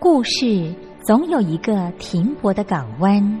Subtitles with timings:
[0.00, 3.40] 故事总有一个停泊的港湾。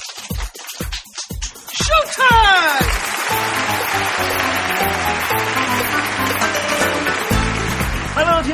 [1.73, 2.81] Showtime!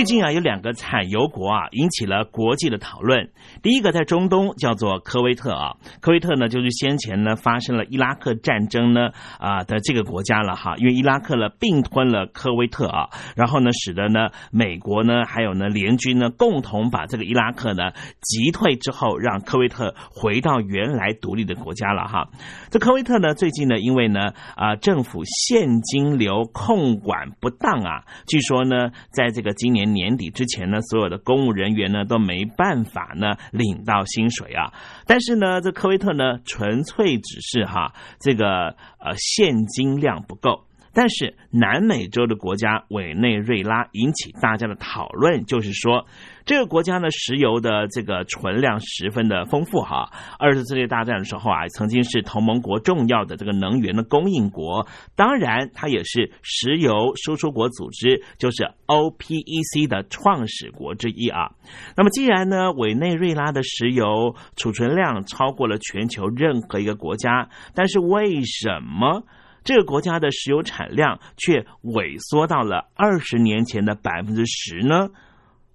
[0.00, 3.28] 最近啊，有两个产油国啊，引起了国际的讨论。
[3.62, 17.92] 第一个在中东叫做科威特啊，科威特呢就是先前呢发生了伊拉克战争呢啊的这个国家了哈，因为伊拉克呢并吞了科威特啊，然后呢使得呢美国呢还有呢联军呢共同把这个伊拉克呢
[18.22, 22.30] 击退之后，让科威特回到原来独立的国家了哈。
[22.70, 33.36] 这科威特呢最近呢因为呢啊政府现金流控管不当啊，据说呢在这个今年年底之前呢，所有的公务人员呢都没办法呢。
[33.52, 34.72] 领到薪水啊！
[35.06, 40.64] 但是呢，这科威特呢，纯粹只是哈这个呃现金量不够。
[40.92, 46.06] 但是南美洲的国家委内瑞拉引起大家的讨论，就是说。
[46.44, 50.10] 这个国家呢，石油的这个存量十分的丰富哈。
[50.38, 61.50] 二次世界大战的时候啊，曾经是同盟国重要的这个能源的供应国，当然它也是石油输出国组织，就是 OPEC 的创始国之一啊。
[61.96, 69.24] 那么既然呢，委内瑞拉的石油储存量超过了全球任何一个国家，但是为什么
[69.62, 75.08] 这个国家的石油产量却萎缩到了二十年前的百分之十呢？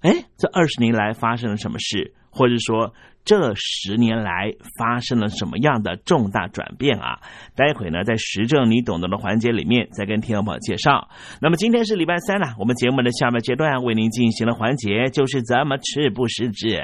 [0.01, 2.93] 哎，这二十年来发生了什么事，或者说
[3.23, 7.19] 这十年来发生了什么样的重大转变啊？
[7.55, 11.09] 待会呢，在时政你懂得的环节里面，再跟听众朋友介绍。
[11.41, 16.83] 那么今天是礼拜三了，我们节目的下半阶段为您进行的环节就是怎么吃不食指。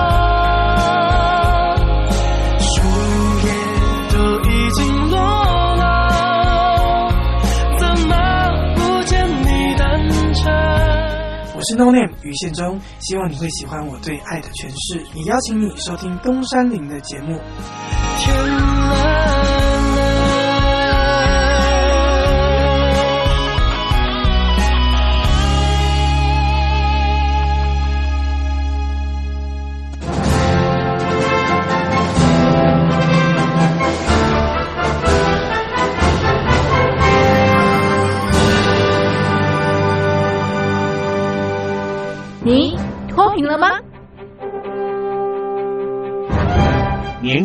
[11.61, 15.05] 我是 No Name 于宪忠，希望你会喜欢我对爱的诠释。
[15.13, 17.33] 也邀请你收听东山林的节目。
[17.35, 19.10] 了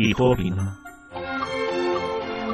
[0.00, 0.76] 你脱贫了吗？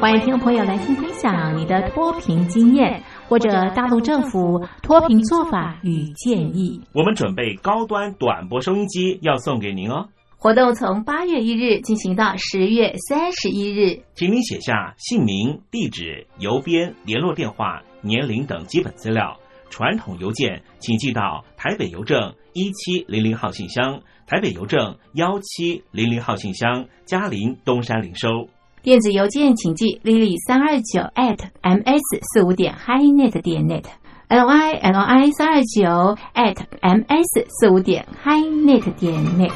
[0.00, 6.80] 欢迎听众朋友来信分享你的脱贫经验，或者大陆政府脱贫做法与建议。
[6.92, 10.08] 我们准备高端短波收音机要送给您哦。
[10.36, 19.38] 活动从八月一日进行到十月三十一日，请您写下姓名、地址、邮编、联络电话、年龄等基本资料。
[19.70, 28.48] 传统邮件请寄到台北邮政一七零零号信箱，台北邮政幺七零零号信箱，嘉陵东山零收。
[28.82, 38.06] 电子邮件请寄 lily 三二九 at ms 四五点 highnet 点 net，l i l i 三二九 at ms 四五点
[38.24, 39.52] highnet 点 net。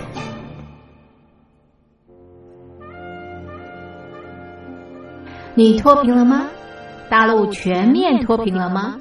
[5.55, 6.49] 你脱贫了吗？
[7.09, 9.01] 大陆全面脱贫了吗？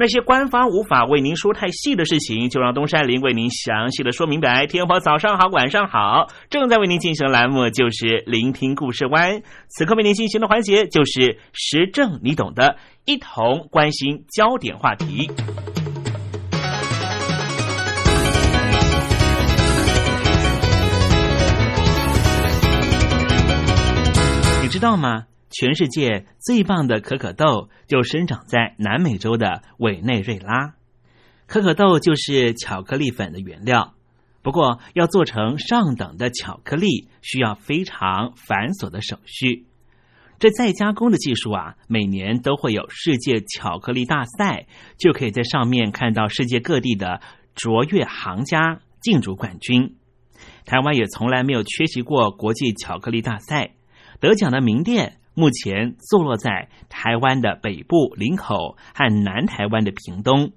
[0.00, 4.66] 那些官方无法为您说太细的事情，就让东山林为您详细的说明白。
[4.66, 9.42] 天婆早上好，晚上好，正在为您进行的栏目就是聆听故事湾。
[9.68, 15.30] 此刻为您进行的环节就是时政，你懂的，一同关心焦点话题。
[24.62, 25.24] 你知道吗？
[25.50, 30.74] 全世界最棒的可可豆就生长在南美洲的委内瑞拉。
[31.46, 33.94] 可可豆就是巧克力粉的原料，
[34.42, 39.66] 不过要做成上等的巧克力，需要非常繁琐的手续。
[40.38, 44.66] 这再加工的技术啊，每年都会有世界巧克力大赛，
[44.96, 47.20] 就可以在上面看到世界各地的
[47.54, 49.96] 卓越行家竞逐冠军。
[50.64, 53.72] 台湾也从来没有缺席过国际巧克力大赛，
[54.20, 55.16] 得奖的名店。
[55.34, 60.52] 目前坐落在台湾的北部林口和南台湾的屏东。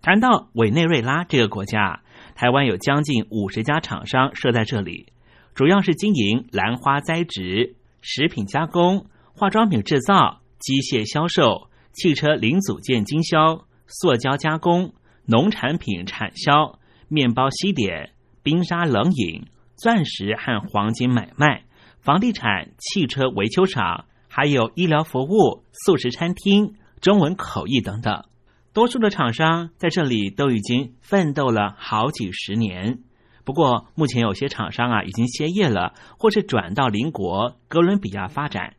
[0.00, 2.02] 谈到委内瑞拉这个国家，
[2.34, 5.12] 台湾有将近五十家厂商设在这里，
[5.54, 14.92] 主要是经营兰花栽植、食品加工、化妆品制造、机械销售、汽车零组件经销、塑胶加工、
[15.24, 18.10] 农产品产销、面包西点、
[18.42, 21.62] 冰沙冷饮、钻石和黄金买卖。
[22.02, 28.24] 房地产、汽车维修厂，还有医疗服务、素食餐厅、中文口译等等，
[28.72, 32.98] 多数的厂商在这里都已经奋斗了好几十年。
[33.44, 38.74] 不过，目前有些厂商啊已经歇业了，或是转到邻国哥伦比亚发展。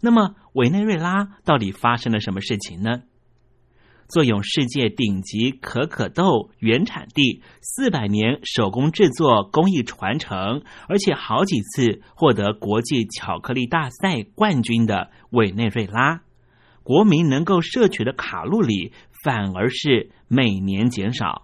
[0.00, 3.02] 那么，委内瑞拉到底发生了什么事情呢？
[4.08, 16.22] 坐拥世界顶级可可豆原产地，四百年手工制作工艺传承，而且好几次获得国际巧克力大赛冠军的委内瑞拉，
[16.82, 21.42] 国民能够摄取的卡路里反而是每年减少。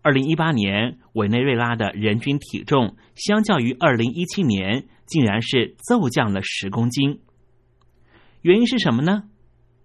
[0.00, 7.20] 二零一八年，委内瑞拉的人均体重相较于二零一七年，竟然是骤降了十公斤。
[8.40, 9.24] 原因是什么呢？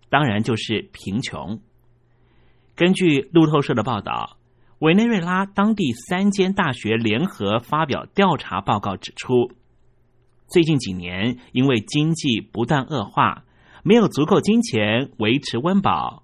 [0.10, 1.60] 当然就是贫穷。
[2.76, 4.38] 根据路透社的报道，
[4.80, 9.52] 委内瑞拉当地三间大学联合发表调查报告指出，
[10.48, 13.44] 最近几年因为经济不断恶化，
[13.84, 16.24] 没有足够金钱维持温饱，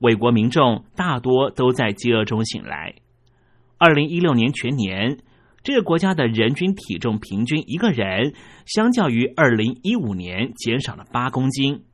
[0.00, 2.96] 委国民众大多都在饥饿中醒来。
[3.78, 5.18] 二零一六年全年，
[5.62, 8.34] 这个国家的人均体重平均一个人，
[8.66, 11.84] 相较于二零一五年减少了八公斤。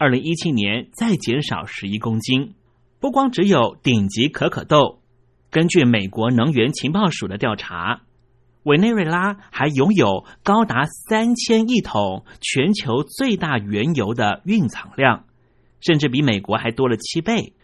[0.00, 2.54] 二零一七年再减少十一公斤，
[3.00, 5.00] 不光只有顶级可可豆。
[5.50, 8.02] 根据美国能源情报署的调查，
[8.62, 15.24] 委内瑞拉还拥有高达三千亿桶全球最大原油的蕴藏量，
[15.80, 17.54] 甚至比美国还多了七倍。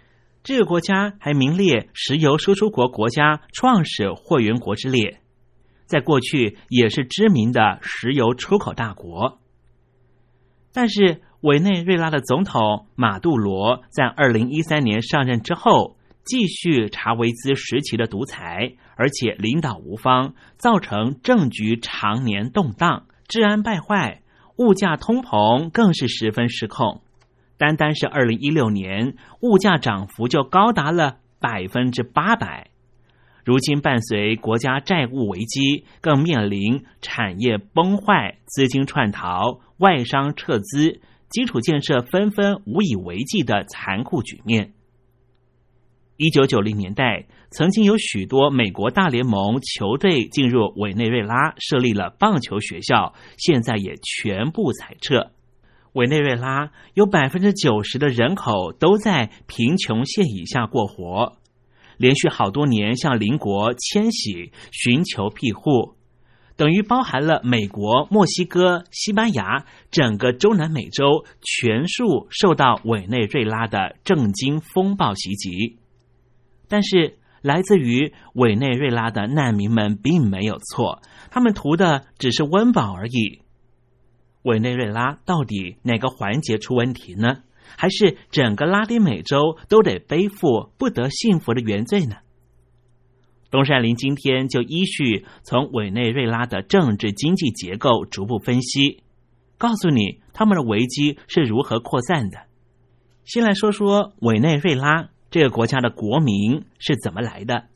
[0.42, 5.20] 这个国家还名列石油输出国国家创始会员国之列，
[5.86, 9.38] 在过去也是知名的石油出口大国。
[10.72, 24.22] 但是，委内瑞拉的总统马杜罗在二零一三年上任之后，继续查韦兹时期的独裁，而且领导无方，造成政局常年动荡、治安败坏、
[24.56, 27.02] 物价通膨更是十分失控。
[27.58, 32.70] 单单是二零一六年，物价涨幅就高达了百分之八百。
[33.44, 41.02] 如今伴随国家债务危机，更面临产业崩坏、资金串逃、外商撤资。
[41.34, 44.72] 基础建设纷纷无以为继的残酷局面。
[46.16, 55.32] 一九九零年代，曾经有许多美国大联盟球队进入委内瑞拉设立了棒球学校，现在也全部裁撤。
[55.94, 61.38] 委内瑞拉有百分之九十的人口都在贫穷线以下过活，
[61.96, 65.96] 连续好多年向邻国迁徙，寻求庇护。
[66.56, 75.78] 等于包含了美国、墨西哥、西班牙，整个中南美洲全数受到委内瑞拉的政经风暴袭击。
[76.68, 83.42] 但是，来自于委内瑞拉的难民们并没有错，他们图的只是温饱而已。
[84.42, 87.42] 委内瑞拉到底哪个环节出问题呢？
[87.76, 92.16] 还是整个拉丁美洲都得背负不得幸福的原罪呢？
[93.54, 99.04] 东山林今天就依序从委内瑞拉的政治经济结构逐步分析，
[99.58, 102.38] 告诉你他们的危机是如何扩散的。
[103.24, 107.66] 先来说说委内瑞拉这个国家的国民是怎么来的。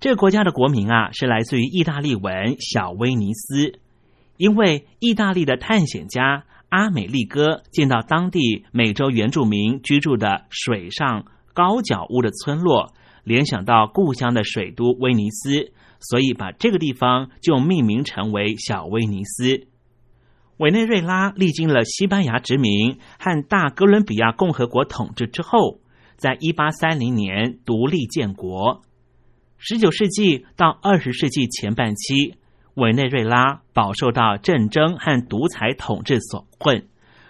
[0.00, 3.78] 这个国家的国民啊，是来自于意大利文“小威尼斯”，
[4.36, 12.92] 因为意大利的探险家阿美利哥见到当地美洲原住民居住的水上高脚屋的村落，
[13.24, 19.66] 联想到故乡的水都威尼斯，所以把这个地方就命名成为小威尼斯。
[20.58, 25.80] 委内瑞拉历经了西班牙殖民和大哥伦比亚共和国统治之后，
[26.16, 28.82] 在一八三零年独立建国。
[29.56, 32.34] 十九世纪到二十世纪前半期，
[32.74, 36.86] 委内瑞拉饱受到战争和独裁统治所困，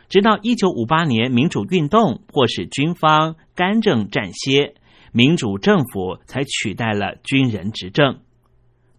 [0.08, 4.74] 直到一九五八年民主运动迫使军方干政暂歇，
[5.12, 8.20] 民主政府才取代了军人执政。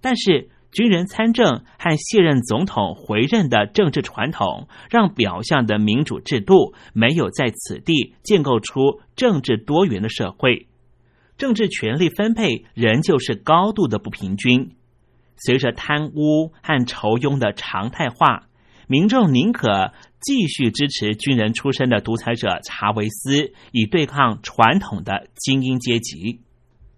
[0.01, 10.67] 但是，军人参政和卸任总统回任的政治传统，让表象的民主制度没有在此地建构出政治多元的社会。
[11.37, 14.75] 政治权力分配仍旧是高度的不平均。
[15.37, 18.43] 随着贪污和仇庸的常态化，
[18.87, 26.41] 民众宁可继续支持军人出身的独裁者查韦斯，以对抗传统的精英阶级。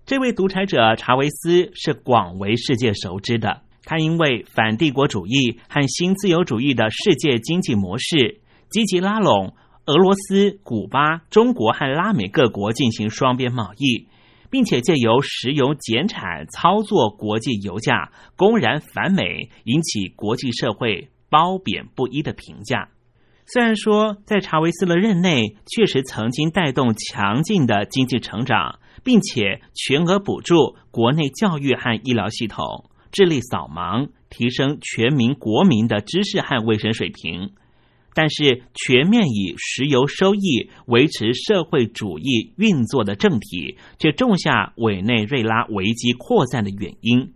[0.05, 3.61] 这位独裁者查韦斯是广为世界熟知的。
[3.83, 9.55] 他因为反帝国主义和新自由主义的世界经济模式，积极拉拢
[9.85, 14.07] 俄罗斯、古巴、中国和拉美各国进行双边贸易。
[14.51, 22.89] 并且借由石油减产操作国际油价，公然反美，引起国际社会褒贬不一的评价。
[23.53, 37.51] 虽然说在查韦斯的任内，确实曾经带动强劲的经济成长，并且全额补助国内教育和医疗系统，致力扫盲，提升全民国民的知识和卫生水平。
[38.13, 47.33] 但是，全面以石油收益维持社会主义运作的政体，却种下委内瑞拉危机扩散的原因。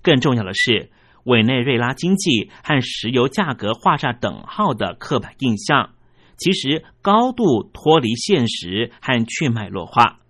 [0.00, 0.90] 更重要的是，
[1.26, 5.90] 委内瑞拉经济和石油价格画上等号的刻板印象，
[6.36, 10.20] 其实高度脱离现实和去脉络化。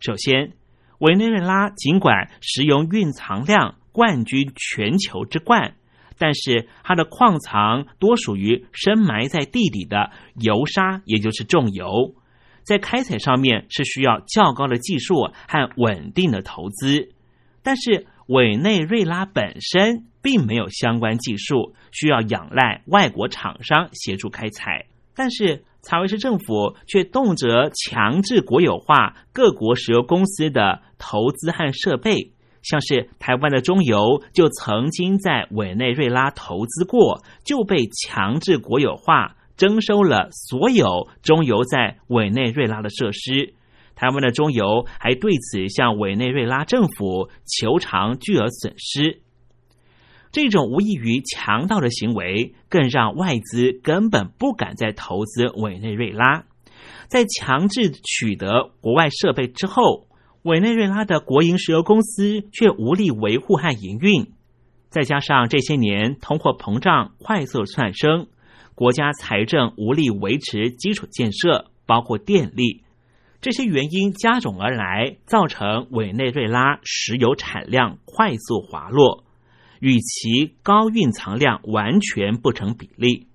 [0.00, 0.52] 首先，
[0.98, 5.76] 委内瑞拉尽管石油蕴藏量冠军全球之冠。
[6.16, 12.14] 但是它的矿藏多属于深埋在地底的油砂，也就是重油，
[12.62, 17.10] 在开采上面是需要较高的技术和稳定的投资。
[17.64, 24.86] 但是委内瑞拉本身并没有相关技术，需要仰赖外国厂商协助开采。
[25.14, 32.32] 但是查韦斯政府却动辄强制国有化各国石油公司的投资和设备。
[32.62, 43.52] 像是台湾的中油就曾经在委内瑞拉投资过，就被强制国有化，征收了所有中油在委内瑞拉的设施。
[43.94, 49.20] 台湾的中油还对此向委内瑞拉政府求偿巨额损失。
[50.32, 56.44] 这种无异于强盗的行为，更让外资根本不敢再投资委内瑞拉。
[57.08, 60.06] 在强制取得国外设备之后。
[60.44, 64.34] 委内瑞拉的国营石油公司却无力维护和营运，
[64.90, 68.26] 再加上这些年通货膨胀快速窜升，
[68.74, 72.83] 国家财政无力维持基础建设，包括电力，
[73.44, 79.26] 这些原因加总而来，造成委内瑞拉石油产量快速滑落，
[79.80, 83.26] 与其高蕴藏量完全不成比例。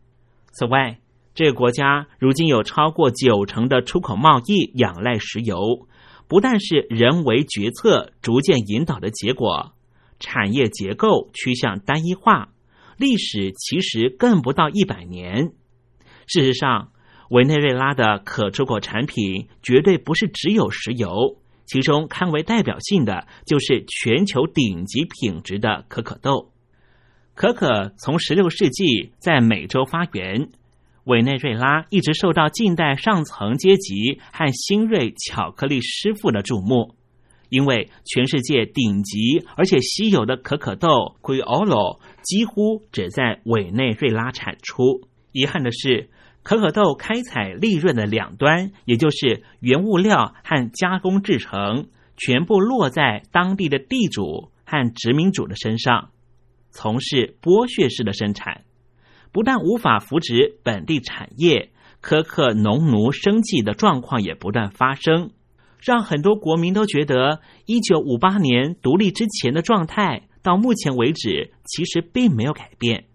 [0.48, 1.00] 此外，
[1.36, 5.88] 这个国家如今有超过九成的出口贸易仰赖石油。
[6.28, 9.74] 不但是人为决策逐渐引导的结果，
[10.20, 12.50] 产业结构趋向单一化，
[12.98, 15.52] 历史其实更不到一百年。
[16.26, 16.94] 事实上，
[17.30, 26.52] 委内瑞拉的可出口产品绝对不是只有石油，其中堪为代表性的就是全球顶级品质的可可豆。
[27.36, 30.50] 可可从十六世纪在美洲发源。
[31.06, 36.94] 委内瑞拉一直受到近代上层阶级和新锐巧克力师傅的注目，
[37.50, 45.08] 因为全世界顶级而且稀有的可可豆 Criollo 几乎只在委内瑞拉产出。
[45.32, 46.10] 遗憾的是，
[46.44, 56.10] 可可豆开采利润的两端，也就是原物料和加工制成，全部落在当地的地主和殖民主的身上，
[56.72, 58.64] 从事剥削式的生产。
[59.32, 61.70] 不但无法扶植本地产业，
[62.02, 65.32] 苛刻农奴生计的状况也不断发生。
[65.82, 73.09] 让很多国民都觉得，一九五八年独立之前的状态，到目前为止其实并没有改变。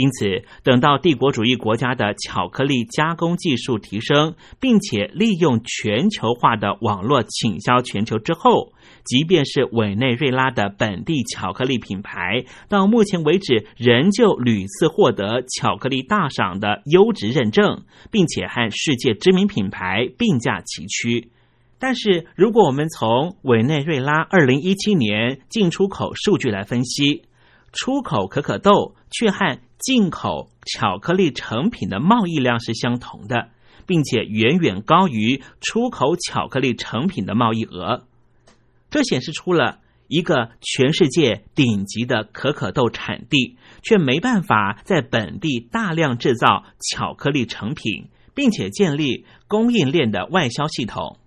[0.00, 8.72] 因此，等到帝国主义国家的巧克力加工技术提升，并且利用全球化的网络倾销全球之后，
[9.04, 21.30] 即便是委内瑞拉的本地巧克力品牌，到目前为止仍旧屡次获得巧克力大赏的优质认证，并且和世界知名品牌并驾齐驱。
[21.78, 27.24] 但是，如果我们从委内瑞拉二零一七年进出口数据来分析，
[27.72, 33.48] 出口可可豆却和进口巧克力成品的贸易量是相同的，
[33.86, 38.04] 并且远远高于出口巧克力成品的贸易额。
[38.90, 51.18] 这显示出了一个全世界顶级的可可豆产地，却没办法在本地大量制造巧克力成品，并且建立供应链的外销系统。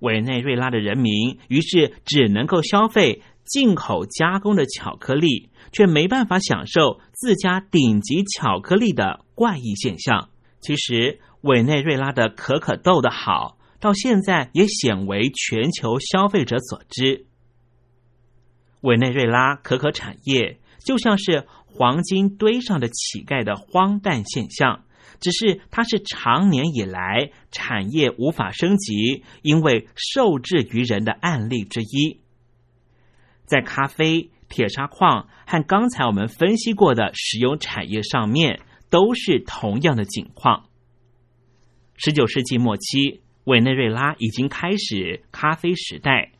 [0.00, 5.48] 委内瑞拉的人民于是只能够消费进口加工的巧克力。
[5.72, 10.30] 却没办法享受自家顶级巧克力的怪异现象。
[10.60, 17.26] 其实，委内瑞拉的可可豆的好，到现在也鲜为全球消费者所知。
[18.80, 24.84] 委内瑞拉可可产业就像是黄金堆上的乞丐的荒诞现象，
[25.20, 32.20] 只是它是长年以来产业无法升级，因为受制于人的案例之一。
[33.44, 34.30] 在咖啡。
[34.48, 40.66] 铁砂矿和刚才我们分析过的石油产业上面都是同样的景况。
[41.96, 46.32] 十九世纪末期，委内瑞拉已经开始咖啡时代，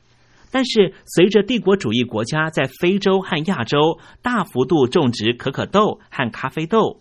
[0.50, 7.00] 但是随着帝国主义国家在非洲和亚洲大幅度种植可可豆和咖啡豆，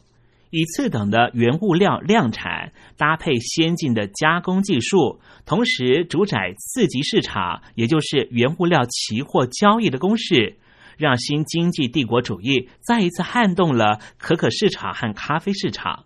[0.51, 10.57] 以次等的原物料量产，搭配先进的加工技术，同时主宰次级市场，也就是原物料期货交易的公式。
[10.97, 16.05] 让新经济帝国主义再一次撼动了可可市场和咖啡市场，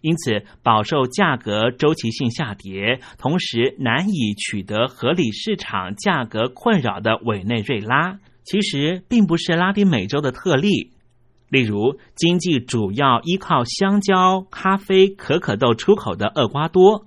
[0.00, 10.90] 因此饱受价格周期性下跌，同时难以取得合理市场价格困扰的委内瑞拉，其实并不是拉丁美洲的特例。
[11.48, 17.06] 例如，经济主要依靠香蕉、咖啡、可可豆出口的厄瓜多。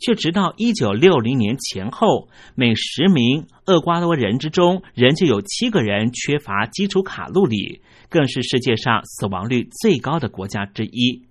[0.00, 11.26] 却直到一九六零年前后，每十名厄瓜多人之中，仍旧有七个人缺乏基础卡路里，更是世界上死亡率最高的国家之一。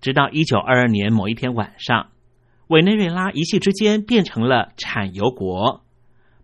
[0.00, 2.10] 直到一九二二年某一天晚上，
[2.68, 5.82] 委内瑞拉一夕之间变成了产油国。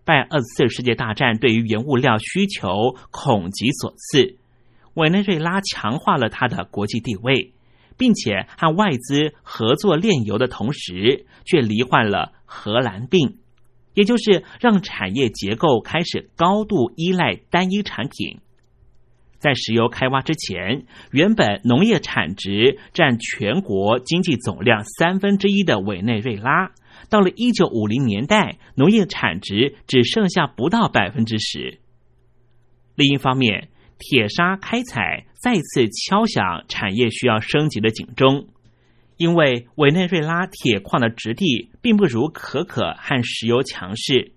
[0.04, 4.36] 拜二次世界大战对于原物料需求恐急所赐，
[4.94, 7.52] 委内瑞拉强化了它的国际地位。
[8.02, 13.38] 并且和外资合作炼油的同时，却罹患了荷兰病，
[13.94, 18.40] 也就是让产业结构开始高度依赖单一产品。
[19.38, 26.72] 在石油开挖之前，原本农业产值占全国经济总量三分之一的委内瑞拉，
[27.08, 31.78] 到了一九五零年代，农业产值只剩下不到百分之十。
[32.96, 33.68] 另一方面，
[34.04, 38.48] 铁砂开采再次敲响产业需要升级的警钟，
[39.16, 44.32] 因为委内瑞拉铁矿的质地并不如可可和石油强势。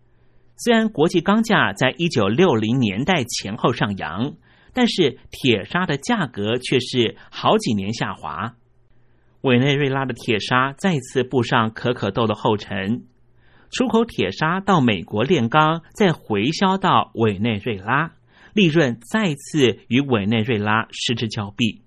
[0.56, 4.36] 虽然国际钢价在一九六零年代前后上扬，
[4.72, 8.56] 但是铁砂的价格却是好几年下滑。
[9.42, 13.06] 委内瑞拉的铁砂再次步上可可豆的后尘，
[13.72, 18.12] 出口铁砂到美国炼钢，再回销到委内瑞拉。
[18.56, 21.82] 利润再次与委内瑞拉失之交臂，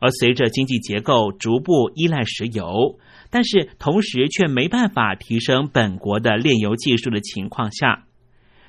[0.00, 8.06] 而随着经济结构逐步依赖石油，但是同时却没办法提升本国的炼油技术的情况下，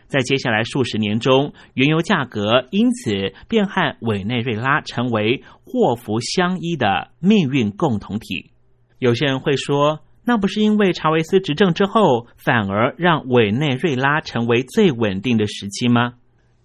[0.08, 8.52] 在接下来数十年中，原油价格因此便和委内瑞拉成为祸福相依的命运共同体。
[9.00, 16.16] 有些人会说，那不是因为查韦斯执政之后，反而让委内瑞拉成为最稳定的时期吗？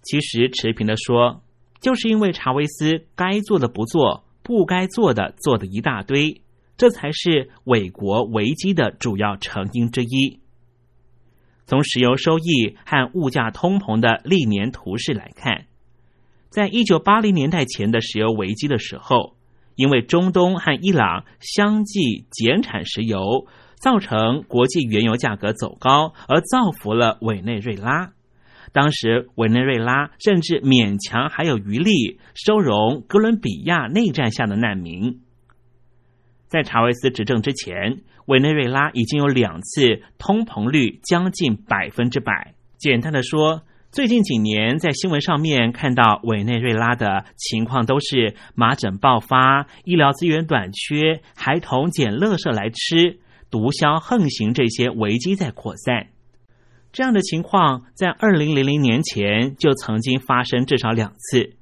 [0.09, 1.43] 其实持平的说，
[1.83, 6.41] 就是因为查韦斯该做的不做，不该做的做的一大堆，
[6.79, 10.41] 这才是伪国危机的主要成因之一。
[11.67, 15.67] 从石油收益和物价通膨的历年图示来看，
[16.49, 19.37] 在一九八零年代前的石油危机的时候，
[19.75, 23.47] 因为中东和伊朗相继减产石油，
[23.79, 28.15] 造成国际原油价格走高，而造福了委内瑞拉。
[28.73, 35.21] 当时委内瑞拉甚至勉强还有余力收容哥伦比亚内战下的难民。
[36.49, 42.55] 在查韦斯执政之前，委内瑞拉已经有两次通膨率将近百分之百。
[42.79, 53.19] 简单的说，最近几年在新闻上面看到委内瑞拉的情况，都是麻疹爆发、医疗资源短缺、孩童捡垃圾来吃、
[53.51, 56.09] 毒枭横行这些危机在扩散。
[56.99, 61.55] 这样的情况在二零零零年前就曾经发生至少两次。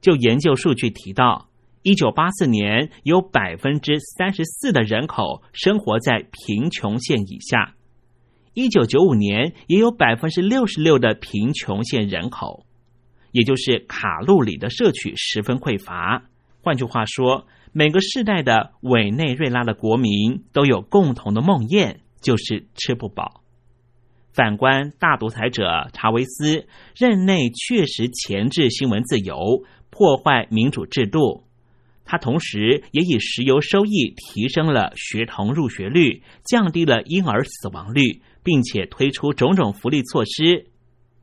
[0.00, 1.48] 就研究数据提到，
[1.82, 7.74] 一九八四年有百分之三十四的人口生活在贫穷线以下，
[8.54, 12.64] 一九九五年也有百分之六十六的贫穷线人口，
[13.32, 16.22] 也就是卡路里的摄取十分匮乏。
[16.62, 23.42] 换句话说，每个世代的委内瑞拉的国民都有共同的梦魇，就是吃不饱。
[24.36, 31.44] 反观大独裁者查韦斯任内，确实钳制新闻自由，破坏民主制度。
[32.04, 40.66] 他同时也以石油收益提升了学童入学率，降低了婴儿死亡率，并且推出种种福利措施。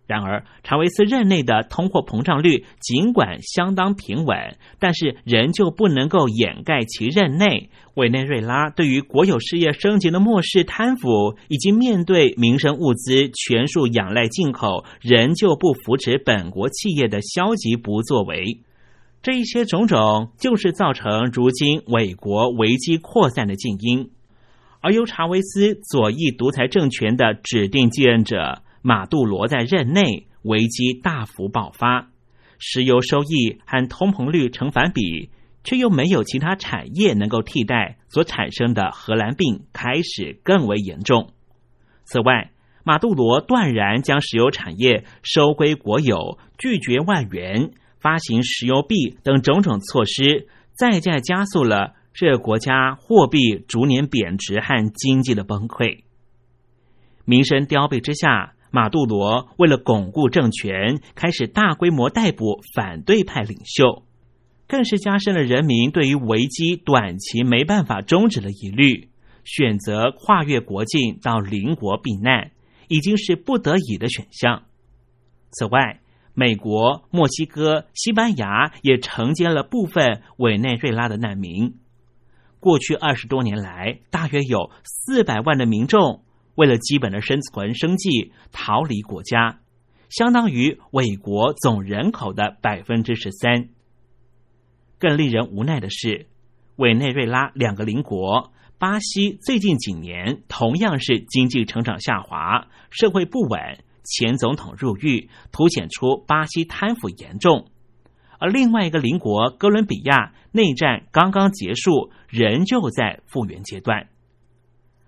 [0.05, 18.59] 然而，查韦斯任内的通货膨胀率尽管相当平稳，但是仍旧不能够掩盖其任内委内瑞拉对于国有事业升级的漠视、贪腐，以及面对民生物资全数仰赖进口，仍旧不扶持本国企业的消极不作为。
[19.21, 24.09] 这一些种种，就是造成如今伪国危机扩散的静因。
[24.81, 28.63] 而由查韦斯左翼独裁政权的指定继任者。
[28.85, 32.09] 马杜罗在任内危机大幅爆发，
[32.59, 35.29] 石油收益和通膨率成反比，
[35.63, 41.31] 却又没有其他产业能够替代，所产生的荷兰病开始更为严重。
[42.03, 42.51] 此外，
[42.83, 55.99] 马杜罗断然将石油产业收归国有，拒绝外援，发行石油币等种种措施，再再加速了这个国家货币逐年贬值和经济的崩溃。
[57.23, 58.55] 民生凋敝之下。
[58.75, 64.01] 马杜罗为了巩固政权，开始大规模逮捕反对派领袖，
[64.67, 69.09] 更是加深了人民对于危机短期没办法终止的疑虑，
[69.43, 72.49] 选择跨越国境到邻国避难，
[72.87, 74.63] 已经是不得已的选项。
[75.51, 75.99] 此外，
[76.33, 81.75] 美国、墨西哥、西班牙也承接了部分委内瑞拉的难民。
[82.59, 86.23] 过去二十多年来，大约有四百万的民众。
[86.55, 89.59] 为了基本的生存生计，逃离国家，
[90.09, 93.69] 相当于伟国总人口的百分之十三。
[94.99, 96.27] 更令人无奈的是，
[96.75, 107.65] 委内瑞拉两个邻国巴西最近几年同样是经济成长下滑，社会不稳，前总统入狱，凸显出巴西贪腐严重。
[108.37, 114.07] 而另外一个邻国哥伦比亚内战刚刚结束，仍旧在复原阶段。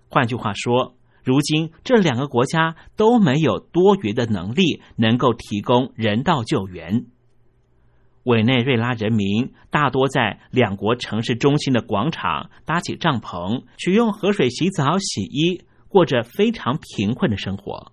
[0.08, 0.96] 换句话说。
[1.26, 7.06] 如今，这两个国家都没有多余的能力能够提供人道救援。
[8.22, 17.90] 委内瑞拉人民大多在两国城市中心的广场搭起帐篷，取用河水洗澡、洗衣，过着非常贫困的生活。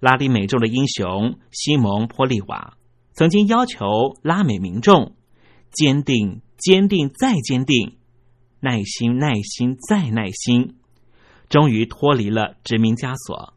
[0.00, 2.78] 拉丁美洲的英雄西蒙·波利瓦
[3.12, 5.14] 曾经要求拉美民众
[5.70, 7.98] 坚定、坚定再坚定，
[8.60, 10.76] 耐心、耐心再耐心。
[11.48, 13.52] 终于脱离了殖民枷锁。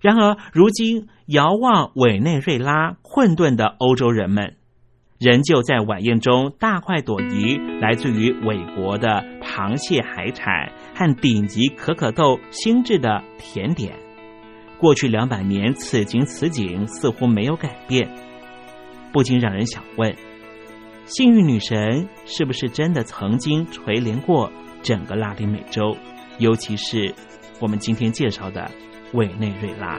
[0.00, 4.56] 然而，如今遥望委内瑞拉困顿的欧洲人们，
[5.18, 13.96] 仍旧在晚宴中大快朵颐，来自于伟国的螃蟹海产和顶级可可豆新制的甜点。
[14.78, 18.08] 过去两百年，此情此景似乎没有改变，
[19.10, 20.14] 不禁让人想问：
[21.06, 24.52] 幸运女神是不是真的曾经垂怜过
[24.82, 25.96] 整个拉丁美洲？
[26.38, 27.14] 尤其是
[27.60, 28.70] 我们今天介绍的
[29.12, 29.98] 委内瑞拉。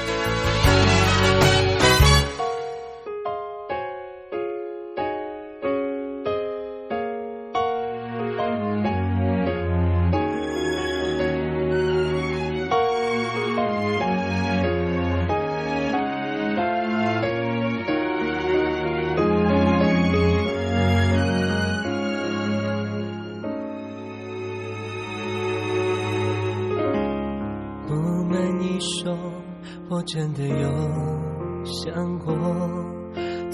[31.63, 32.33] 想过，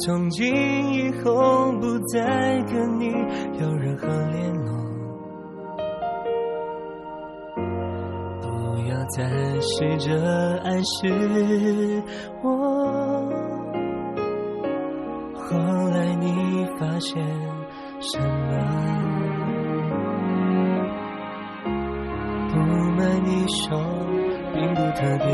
[0.06, 0.46] 从今
[0.94, 3.06] 以后不再跟你
[3.60, 4.72] 有任何联络，
[8.42, 8.46] 不
[8.90, 9.24] 要再
[9.60, 12.04] 试着暗示
[12.44, 12.48] 我。
[15.50, 15.58] 后
[15.92, 17.24] 来你发现
[18.00, 18.26] 什么？
[22.50, 22.56] 不
[22.98, 23.80] 瞒你说，
[24.58, 25.28] 并不特别。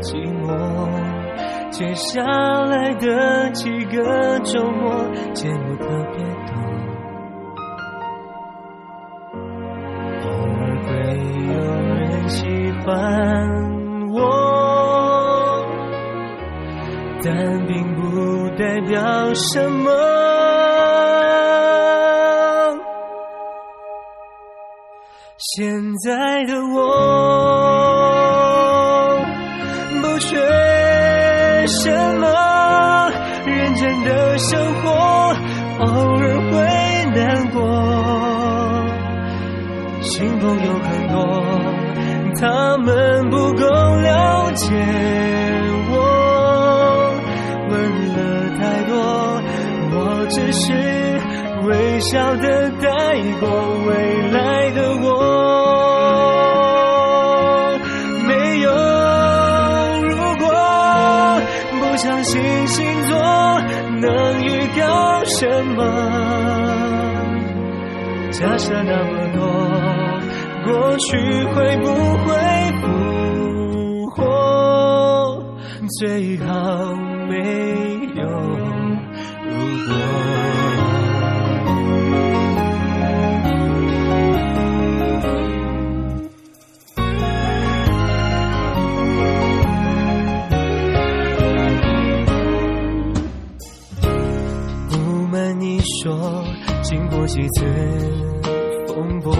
[0.00, 0.44] 寂寞，
[1.70, 2.20] 接下
[2.64, 4.90] 来的几个周末，
[5.32, 6.52] 节目特别多，
[10.24, 10.90] 偶尔会
[11.54, 11.54] 有
[11.94, 12.38] 人喜
[12.84, 12.90] 欢
[14.10, 14.18] 我，
[17.22, 17.30] 但
[17.66, 18.00] 并不
[18.58, 18.98] 代表
[19.34, 19.79] 什么。
[64.90, 65.78] 有什么？
[68.32, 69.40] 假设那么多，
[70.64, 71.08] 过去
[71.44, 71.86] 会不
[72.24, 72.28] 会
[72.80, 74.18] 复活？
[75.98, 76.46] 最好
[77.28, 77.34] 没
[78.16, 78.22] 有
[79.44, 79.50] 如
[79.86, 79.90] 果。
[97.20, 97.66] 过几次
[98.86, 99.30] 风波，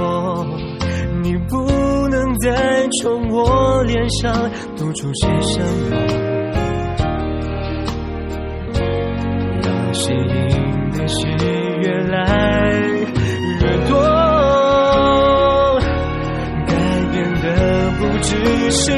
[1.22, 1.56] 你不
[2.08, 5.58] 能再从我脸上读出些什
[5.88, 5.96] 么，
[9.62, 11.26] 让吸引的事
[11.80, 12.70] 越来
[13.62, 13.96] 越多，
[16.66, 16.76] 改
[17.10, 17.46] 变的
[17.98, 18.92] 不只是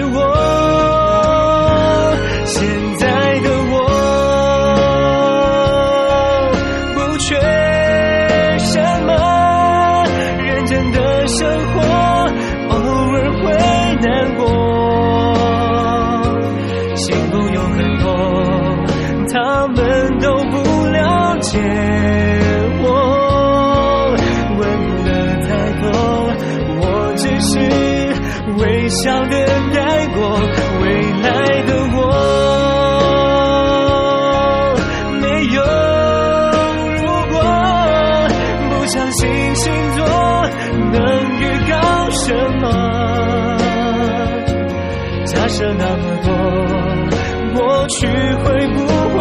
[48.03, 48.45] 去会
[48.75, 48.79] 不
[49.15, 49.17] 会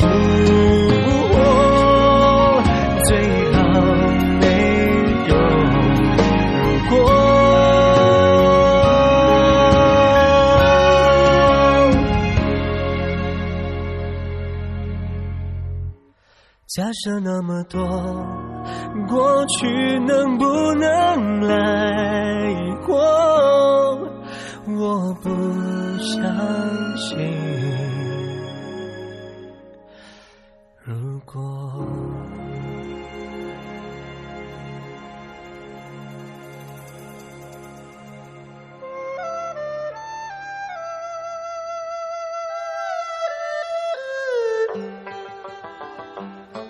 [0.00, 0.02] 复
[1.30, 1.34] 活？
[3.04, 3.08] 最
[3.52, 3.58] 好
[4.40, 4.44] 没
[5.28, 5.30] 有
[6.58, 6.92] 如果。
[16.66, 17.78] 假设那么多，
[19.08, 21.54] 过去能不能来
[22.84, 22.98] 过？
[24.66, 25.30] 我不
[26.00, 26.18] 相
[26.96, 27.45] 信。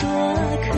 [0.00, 0.76] 做客。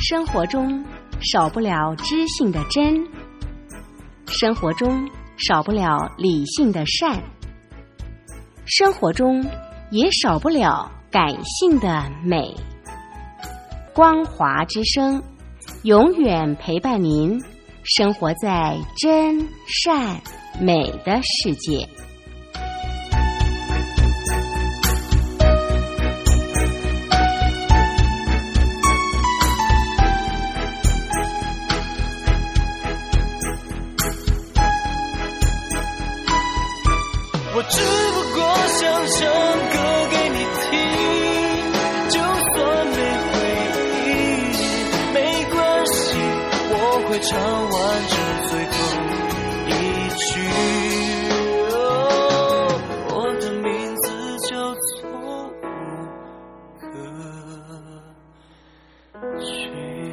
[0.00, 0.84] 生活中
[1.20, 3.06] 少不了知性的真，
[4.26, 5.06] 生活中
[5.36, 7.22] 少不了理性的善，
[8.64, 9.44] 生活中
[9.90, 12.54] 也少不了感性的美。
[13.94, 15.22] 光华之声，
[15.82, 17.40] 永远陪伴您，
[17.84, 20.20] 生活在真善
[20.60, 21.88] 美的世界。
[47.08, 47.70] 会唱完
[48.06, 48.16] 这
[48.48, 48.72] 最后
[49.66, 49.70] 一
[50.18, 50.40] 句。
[51.72, 51.74] 哦
[53.08, 54.12] 我的名字
[54.46, 56.04] 叫做吴
[56.78, 56.84] 克
[59.40, 59.48] 群。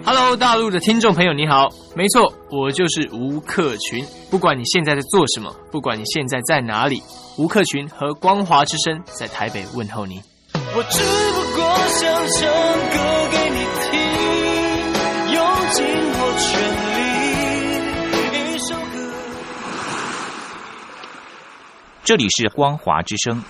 [0.06, 1.68] Hello，大陆的听众朋友，你好，
[1.98, 4.06] 没错，我就是吴克群。
[4.32, 7.04] 不管你现在在做什么，不管你现在在哪里，
[7.38, 10.22] 吴克群和光华之声在台北问候你。
[10.54, 12.48] 我只不过想唱
[12.94, 13.45] 歌给
[22.06, 23.44] 这里是光华之声。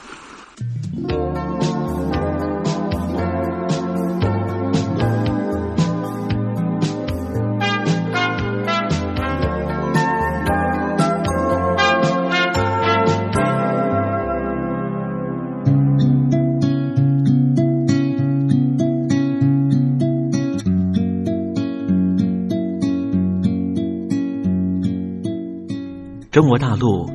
[26.32, 27.15] 中国大陆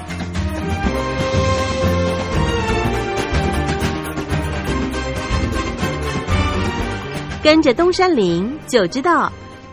[7.43, 9.31] 跟着东山林就知道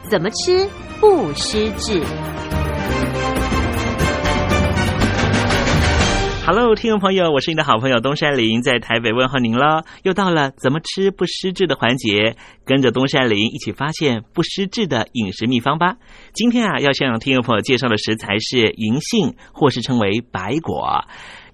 [0.09, 0.67] 怎么吃
[0.99, 2.03] 不失智。
[6.47, 9.85] Hello，听众朋友，我是你的好朋友东山林，在台北问候您了。
[10.03, 15.97] 又到了怎么吃不失智的环节，跟着东山林一起发现不失智的饮食秘方吧。
[16.33, 21.05] 今天啊，要向听众朋友介绍的食材是银杏，或是称为白果。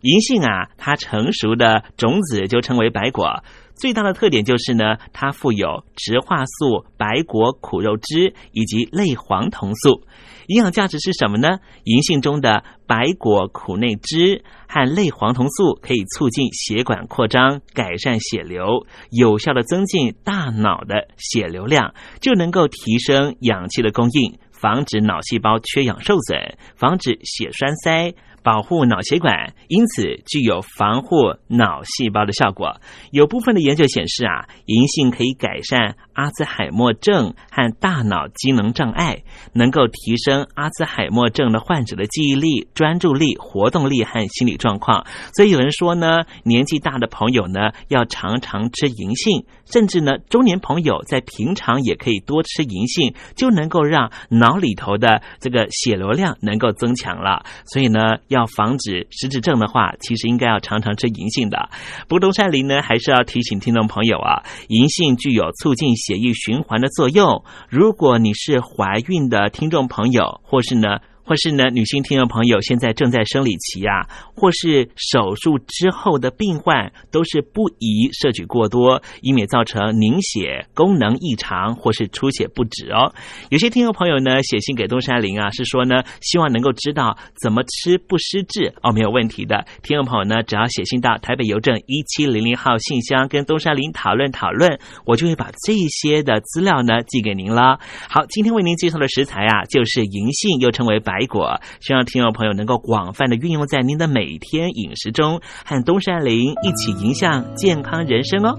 [0.02, 3.42] 银杏啊，它成熟的种子就称为白果。
[3.74, 10.02] 最大的特点就是呢，它富有植化素、白果苦肉汁以及类黄酮素。
[10.46, 11.58] 营养价值是什么呢？
[11.84, 28.14] 银杏中的白果苦内汁和类黄酮素可以促进血管扩张，改善血流，有效的增进大脑的血流量，就能够提升氧气的供应，防止脑细胞缺氧受损，防止血栓塞。
[28.44, 31.16] 保护脑血管，因此具有防护
[31.48, 32.80] 脑细胞的效果。
[33.10, 39.22] 有部分的研究显示啊，银杏可以改善阿兹海默症和大脑机能障碍，
[39.54, 45.06] 能够提升阿兹海默症的患者的记忆力、专注力、活动力和心理状况。
[45.34, 57.44] 所以有人说呢，年纪大的朋友呢，要常常吃银杏，甚至呢，中年朋友在平常也可以多吃银杏，就能够让脑里头的这个血流量能够增强了。
[57.64, 61.70] 所以呢，要防止失智症的话，其实应该要常常吃银杏的。
[62.08, 67.44] 不过东山林呢，还是要提醒听众朋友啊，银杏具有促进血液循环的作用。
[67.68, 70.98] 如果你是怀孕的听众朋友，或是呢。
[71.24, 74.06] 或是呢，女性听众朋友现在正在生理期啊，
[74.36, 83.14] 或是手术之后的病患，都是不宜摄取过多，以免造成凝血功能异常或是出血不止哦。
[83.48, 89.64] 有些听众朋友呢写信给东山林啊，是说呢希望能够知道怎么吃不失智哦，没有问题的。
[89.82, 97.80] 听众朋友呢，只要写信到台北邮政一七零零号信箱，跟东山林讨论讨论，我就会把这些的资料呢寄给您了。
[98.10, 101.13] 好，今天为您介绍的食材啊，就是银杏，又称为白。
[101.14, 108.58] 白果，希望听众朋友能够广泛的运用在您的每天饮食中，和东山林一起迎向健康人生哦。